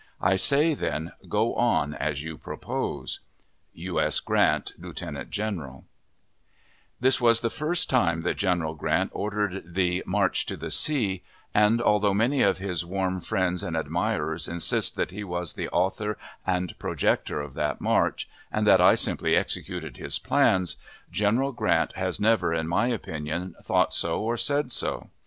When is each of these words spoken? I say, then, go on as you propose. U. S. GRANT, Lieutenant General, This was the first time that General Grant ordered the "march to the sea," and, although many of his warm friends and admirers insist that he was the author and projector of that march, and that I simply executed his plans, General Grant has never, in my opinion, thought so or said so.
I 0.19 0.35
say, 0.35 0.73
then, 0.73 1.11
go 1.29 1.53
on 1.53 1.93
as 1.93 2.23
you 2.23 2.35
propose. 2.35 3.19
U. 3.73 3.99
S. 4.01 4.19
GRANT, 4.19 4.73
Lieutenant 4.79 5.29
General, 5.29 5.85
This 6.99 7.21
was 7.21 7.41
the 7.41 7.51
first 7.51 7.87
time 7.87 8.21
that 8.21 8.33
General 8.35 8.73
Grant 8.73 9.11
ordered 9.13 9.75
the 9.75 10.01
"march 10.07 10.47
to 10.47 10.57
the 10.57 10.71
sea," 10.71 11.21
and, 11.53 11.79
although 11.79 12.15
many 12.15 12.41
of 12.41 12.57
his 12.57 12.83
warm 12.83 13.21
friends 13.21 13.61
and 13.61 13.77
admirers 13.77 14.47
insist 14.47 14.95
that 14.95 15.11
he 15.11 15.23
was 15.23 15.53
the 15.53 15.69
author 15.69 16.17
and 16.47 16.73
projector 16.79 17.39
of 17.39 17.53
that 17.53 17.79
march, 17.79 18.27
and 18.51 18.65
that 18.65 18.81
I 18.81 18.95
simply 18.95 19.35
executed 19.35 19.97
his 19.97 20.17
plans, 20.17 20.77
General 21.11 21.51
Grant 21.51 21.93
has 21.93 22.19
never, 22.19 22.55
in 22.55 22.67
my 22.67 22.87
opinion, 22.87 23.53
thought 23.61 23.93
so 23.93 24.19
or 24.19 24.35
said 24.35 24.71
so. 24.71 25.11